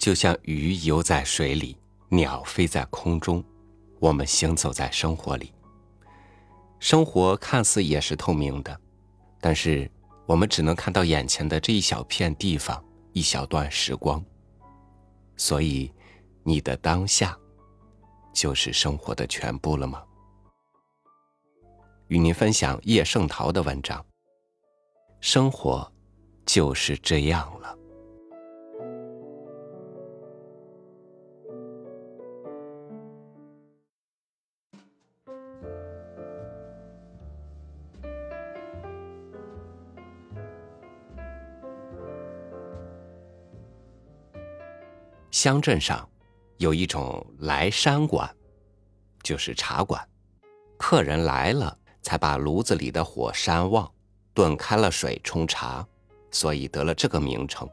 [0.00, 1.76] 就像鱼游在水里，
[2.08, 3.44] 鸟飞在空中，
[3.98, 5.52] 我们行走在生活里。
[6.78, 8.80] 生活看似也是透明的，
[9.42, 9.88] 但是
[10.24, 12.82] 我们只能看到眼前的这一小片地方，
[13.12, 14.24] 一小段时光。
[15.36, 15.92] 所以，
[16.44, 17.36] 你的当下，
[18.32, 20.02] 就是生活的全部了吗？
[22.08, 24.02] 与您分享叶圣陶的文章。
[25.20, 25.92] 生活，
[26.46, 27.76] 就是这样了。
[45.42, 46.06] 乡镇上
[46.58, 48.30] 有一种来山馆，
[49.22, 50.06] 就是茶馆，
[50.76, 53.90] 客人来了才把炉子里的火山旺，
[54.34, 55.82] 炖开了水冲茶，
[56.30, 57.66] 所以得了这个名称。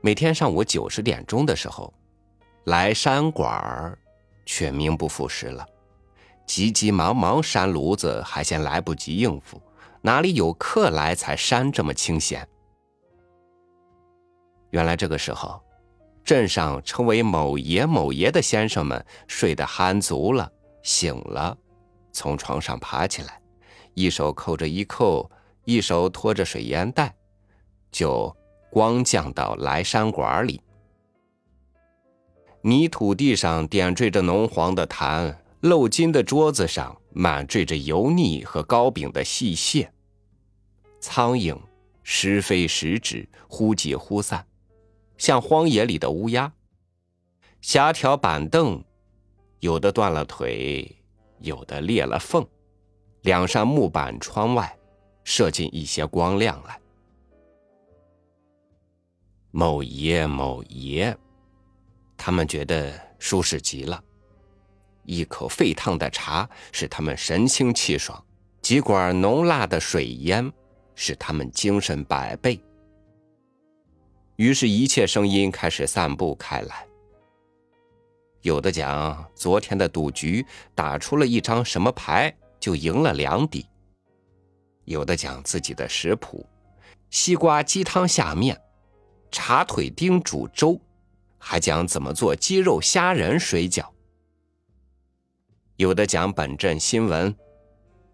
[0.00, 1.92] 每天上午九十点钟的时候，
[2.66, 3.98] 来山馆儿
[4.46, 5.66] 却名不副实了，
[6.46, 9.60] 急急忙忙扇炉子还嫌来不及应付，
[10.00, 12.48] 哪里有客来才扇这么清闲？
[14.74, 15.62] 原来这个时候，
[16.24, 20.50] 镇上称为某爷某爷的先生们睡得酣足了，
[20.82, 21.56] 醒了，
[22.10, 23.40] 从床上爬起来，
[23.94, 25.30] 一手扣着衣扣，
[25.64, 27.14] 一手拖着水烟袋，
[27.92, 28.36] 就
[28.68, 30.60] 光降到莱山馆里。
[32.62, 39.92] 泥土地上点缀着浓黄的痰，漏金的桌子上满缀着油腻和糕饼的细屑。
[40.98, 41.56] 苍蝇
[42.02, 44.44] 时飞时止，忽急忽散。
[45.16, 46.52] 像荒野里的乌鸦，
[47.60, 48.84] 狭条板凳，
[49.60, 50.96] 有的断了腿，
[51.40, 52.46] 有的裂了缝。
[53.22, 54.76] 两扇木板窗外，
[55.24, 56.78] 射进一些光亮来。
[59.50, 61.16] 某爷某爷，
[62.16, 64.02] 他们觉得舒适极了。
[65.04, 68.22] 一口沸烫的茶使他们神清气爽，
[68.60, 70.52] 几管浓辣的水烟
[70.94, 72.60] 使他们精神百倍。
[74.36, 76.84] 于是，一切声音开始散布开来。
[78.42, 83.64] 有的讲昨天的赌局打出了一张什么牌，就赢了两底；
[84.86, 86.44] 有的讲自己的食谱：
[87.10, 88.60] 西瓜鸡汤下面，
[89.30, 90.80] 茶腿丁煮粥，
[91.38, 93.84] 还讲怎么做鸡肉虾仁水饺；
[95.76, 97.32] 有的讲本镇新闻：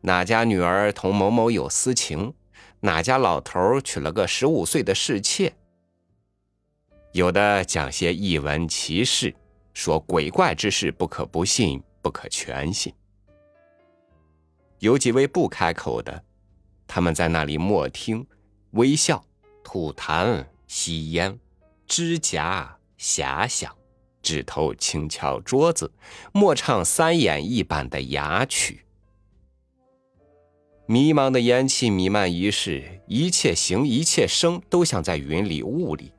[0.00, 2.32] 哪家女儿同某某有私情，
[2.80, 5.52] 哪家老头娶了个十五岁的侍妾。
[7.16, 9.34] 有的讲些异闻奇事，
[9.72, 12.92] 说鬼怪之事不可不信，不可全信。
[14.80, 16.22] 有几位不开口的，
[16.86, 18.26] 他们在那里默听、
[18.72, 19.24] 微笑、
[19.64, 21.38] 吐痰、吸烟、
[21.86, 23.74] 指甲遐想，
[24.20, 25.90] 指头轻敲桌子，
[26.34, 28.84] 默唱三演一板的雅曲。
[30.84, 36.12] 迷茫的烟气弥漫一世，一切形一切声都像在云里雾里。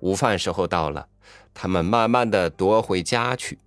[0.00, 1.08] 午饭时候到了，
[1.52, 3.58] 他们慢慢的夺回家去。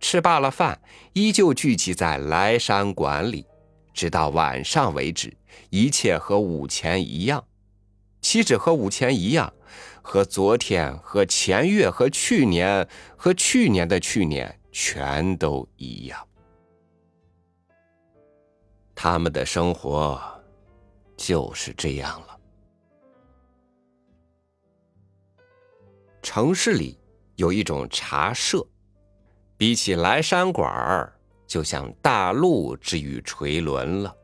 [0.00, 0.80] 吃罢了饭，
[1.12, 3.46] 依旧聚集在莱山馆里，
[3.92, 5.36] 直到晚上为止。
[5.70, 7.44] 一切和午前一样，
[8.20, 9.52] 岂止和午前一样？
[10.00, 16.26] 和昨天、和前月、和去年、和去年的去年，全都一样。
[18.94, 20.18] 他们的生活
[21.16, 22.37] 就是这样了。
[26.38, 26.96] 城市里
[27.34, 28.64] 有一种茶社，
[29.56, 31.12] 比起来山馆儿，
[31.48, 34.14] 就像大陆之于垂纶了。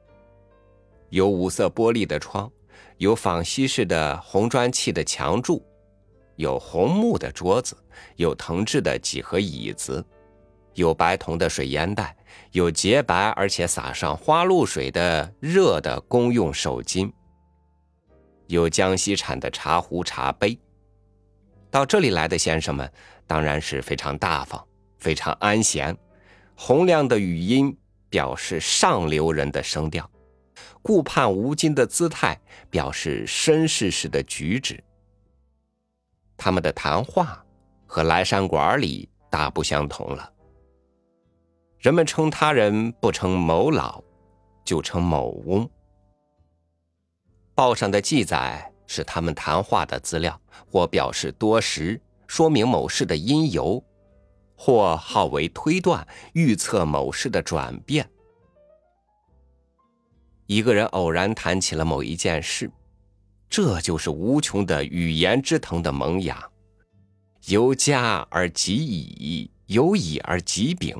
[1.10, 2.48] 有五色玻璃的窗，
[2.98, 5.60] 有仿西式的红砖砌的墙柱，
[6.36, 7.76] 有红木的桌子，
[8.14, 10.06] 有藤制的几何椅子，
[10.74, 12.16] 有白铜的水烟袋，
[12.52, 17.10] 有洁白而且撒上花露水的热的公用手巾，
[18.46, 20.56] 有江西产的茶壶茶杯。
[21.74, 22.88] 到这里来的先生们
[23.26, 24.64] 当然是非常大方、
[25.00, 25.96] 非常安闲，
[26.54, 27.76] 洪亮的语音
[28.08, 30.08] 表示上流人的声调，
[30.82, 32.40] 顾盼无惊的姿态
[32.70, 34.80] 表示绅士式的举止。
[36.36, 37.44] 他们的谈话
[37.86, 40.32] 和来山馆里大不相同了。
[41.80, 44.00] 人们称他人不称某老，
[44.64, 45.68] 就称某翁。
[47.52, 48.70] 报上的记载。
[48.86, 50.40] 是他们谈话的资料，
[50.70, 53.82] 或表示多时，说明某事的因由，
[54.56, 58.08] 或号为推断、预测某事的转变。
[60.46, 62.70] 一个人偶然谈起了某一件事，
[63.48, 66.46] 这就是无穷的语言之藤的萌芽。
[67.46, 70.96] 由家而及乙，由乙而及丙，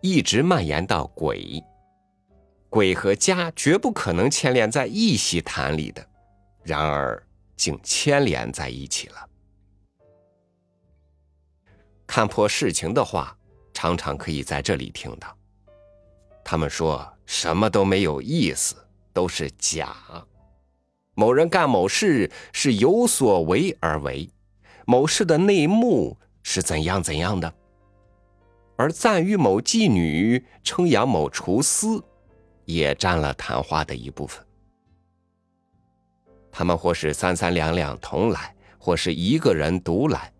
[0.00, 1.62] 一直蔓延到癸。
[2.68, 6.04] 癸和家绝不可能牵连在一席谈里的，
[6.64, 7.22] 然而
[7.56, 9.28] 竟牵连在一起了。
[12.06, 13.36] 看破事情的话，
[13.72, 15.36] 常常可以在这里听到。
[16.44, 18.76] 他们说什么都没有意思，
[19.12, 19.96] 都是假。
[21.14, 24.28] 某人干某事是有所为而为，
[24.84, 27.54] 某事的内幕是怎样怎样的，
[28.76, 31.86] 而赞誉某妓女、称扬某厨师，
[32.64, 34.43] 也占了谈话的一部分。
[36.56, 40.32] 他们或是三三两两同来，或是一个人独来。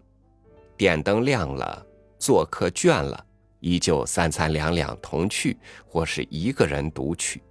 [0.76, 1.84] 电灯亮了，
[2.20, 3.26] 做客倦了，
[3.58, 7.42] 依旧三三两两同去，或是一个人独去。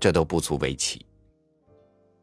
[0.00, 1.04] 这都不足为奇。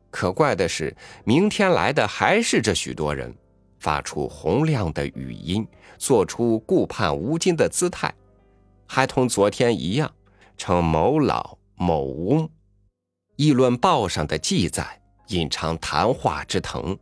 [0.10, 0.96] 可怪的是，
[1.26, 3.32] 明天来的还是这许多人，
[3.80, 5.66] 发出洪亮的语音，
[6.00, 8.12] 做出顾盼无尽的姿态，
[8.88, 10.12] 还同昨天一样，
[10.58, 12.50] 称某老某翁，
[13.42, 16.96] 议论报上的记载，隐藏谈话之藤，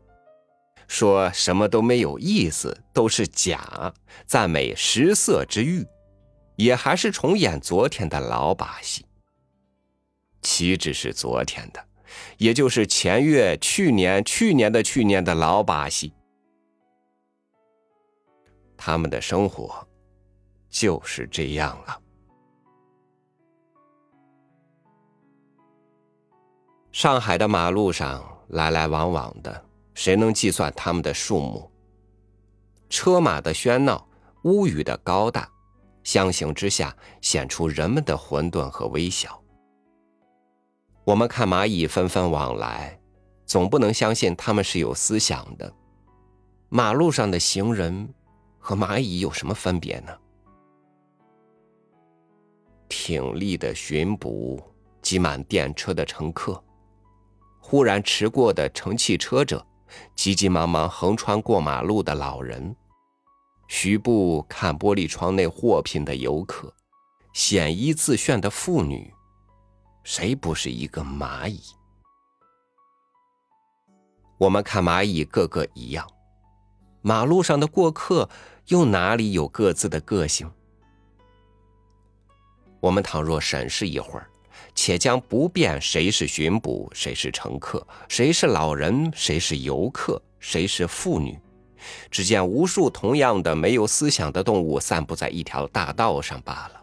[0.87, 3.93] 说什么都没有意思，都是假，
[4.25, 5.85] 赞美食色之欲，
[6.55, 9.05] 也还是重演昨天的老把戏。
[10.41, 11.85] 岂止是昨天的？
[12.37, 16.13] 也就是前月、去年、去年的去年的老把戏，
[18.77, 19.85] 他们的生活
[20.69, 22.01] 就是这样了。
[26.99, 31.71] 上海的马路上来来往往的，谁能计算他们的数目？
[32.89, 34.05] 车马的喧闹，
[34.43, 35.49] 屋宇的高大，
[36.03, 39.41] 相形之下，显出人们的混沌和微小。
[41.05, 42.99] 我们看蚂蚁纷纷往来，
[43.45, 45.73] 总不能相信他们是有思想的。
[46.67, 48.13] 马路上的行人
[48.57, 50.11] 和蚂蚁有什么分别呢？
[52.89, 54.61] 挺立的巡捕，
[55.01, 56.61] 挤满电车的乘客，
[57.69, 59.63] 忽然驰过的乘汽车者，
[60.15, 62.75] 急急忙忙横穿过马路的老人，
[63.67, 66.73] 徐步看玻璃窗内货品的游客，
[67.31, 69.13] 显衣自炫的妇女。
[70.03, 71.61] 谁不是一个蚂蚁？
[74.39, 76.09] 我们看蚂蚁个个一样，
[77.03, 78.27] 马路上的过客
[78.69, 80.51] 又哪里有各自的个性？
[82.79, 84.27] 我们倘若审视一会儿，
[84.81, 91.37] 且将不辨谁是巡捕，谁是乘客，谁是老人，谁是游客，谁是妇女，
[92.09, 96.81] 只见无数同样的没有思想的动物散布在一条大道上罢了。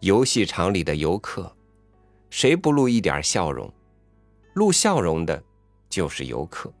[0.00, 1.54] 游戏场里的游客，
[2.30, 3.70] 谁不露一点笑容？
[4.54, 5.44] 露笑容的，
[5.90, 6.72] 就是游客。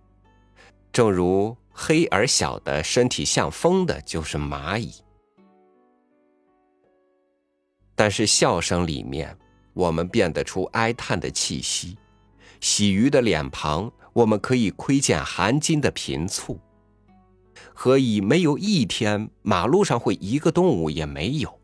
[0.90, 5.03] 正如黑而小的身体像风的，就是蚂蚁。
[8.04, 9.34] 但是笑声里面，
[9.72, 11.96] 我们辨得出哀叹的气息；
[12.60, 16.60] 喜鱼的脸庞，我们可以窥见含金的贫醋。
[17.72, 21.58] 何以没有一天马路上会一个动物也没有？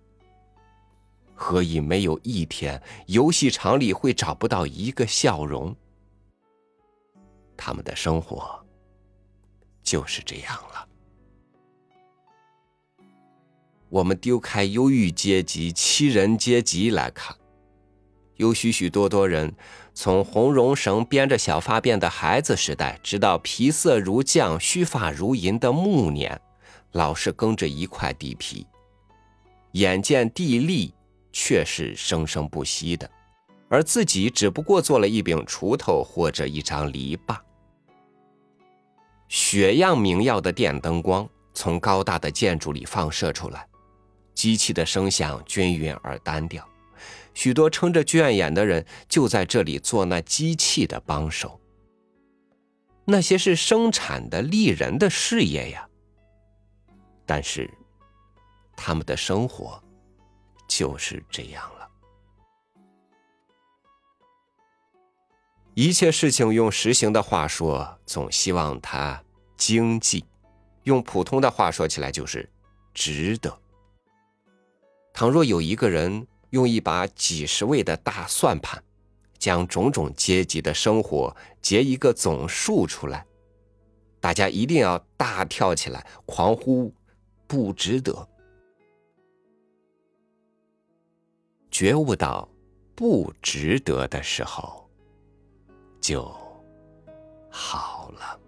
[1.35, 5.77] 何以没有一天游戏场里会找不到一个笑容？
[7.55, 8.65] 他们的生活
[9.83, 10.89] 就是这样了。
[13.91, 17.37] 我们丢开忧郁阶级、欺人阶级来看，
[18.37, 19.55] 有许许多多人，
[19.93, 26.41] 从红绒绳编着小发辫的孩子时代，直到皮色如酱、须发如银的暮年，
[26.93, 28.67] 老是耕着一块地皮，
[29.73, 30.95] 眼见地利。
[31.33, 33.09] 却是生生不息的，
[33.69, 37.39] 而自己只不过做了一柄锄头或者一张篱笆。
[39.29, 43.65] 雪样明耀的电灯光从高大的建筑里放射出来，
[44.41, 46.67] 机器的声响均匀而单调。
[47.35, 51.61] 许多撑着倦眼的人就在这里做那机器的帮手。
[53.05, 55.87] 那些是生产的利人的事业呀，
[57.27, 57.71] 但是
[58.75, 59.79] 他们的生活。
[60.67, 61.91] 就是这样了。
[65.75, 69.21] 一切事情用实行的话说，总希望它
[69.57, 70.25] 经济；
[70.85, 72.49] 用普通的话说起来，就是
[72.95, 73.61] 值得。
[75.21, 78.83] 倘若有一个人用一把几十位的大算盘，
[79.37, 83.27] 将种种阶级的生活结一个总数出来，
[84.19, 86.91] 大家一定要大跳起来，狂呼
[87.47, 88.27] 不值得。
[91.71, 92.49] 觉悟到
[92.95, 94.89] 不值得的时候，
[96.01, 96.35] 就
[97.51, 98.41] 好了。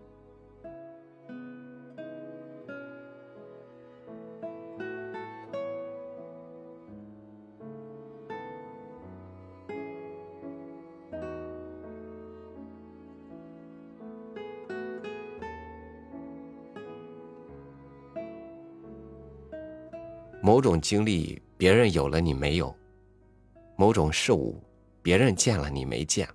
[20.45, 22.75] 某种经历，别人有了你没有；
[23.77, 24.61] 某种事物，
[25.01, 26.27] 别人见了你没见；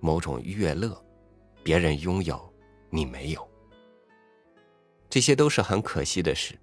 [0.00, 1.00] 某种悦乐，
[1.62, 2.52] 别人拥有，
[2.90, 3.48] 你没有。
[5.08, 6.58] 这些都是很可惜的事，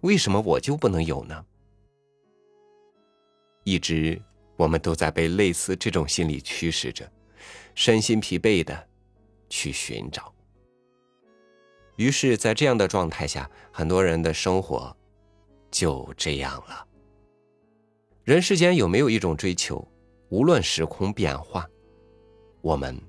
[0.00, 1.46] 为什么我就不能有呢？
[3.62, 4.20] 一直
[4.56, 7.08] 我们都在被类似这种心理驱使着，
[7.76, 8.88] 身心疲惫的
[9.48, 10.34] 去寻找。
[11.94, 14.96] 于是，在这样的状态下，很多人的生活。
[15.70, 16.86] 就这样了。
[18.24, 19.86] 人世间有没有一种追求，
[20.28, 21.68] 无论时空变化，
[22.60, 23.00] 我们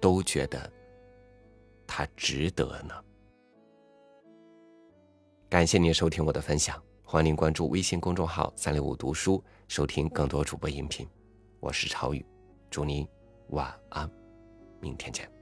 [0.00, 0.70] 都觉得
[1.86, 2.94] 它值得呢？
[5.48, 11.08] 感谢您收听我的分享，欢迎您关注微信公众号“三六五读书”，收听更多主播音频。
[11.60, 12.26] 我是朝宇，
[12.68, 13.06] 祝您
[13.50, 14.10] 晚安，
[14.80, 15.35] 明天见。